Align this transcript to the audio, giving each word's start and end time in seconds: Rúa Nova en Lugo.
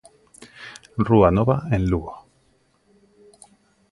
Rúa 1.07 1.29
Nova 1.31 1.57
en 1.75 1.83
Lugo. 1.91 2.15